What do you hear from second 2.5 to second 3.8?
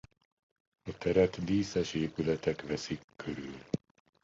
veszik körül.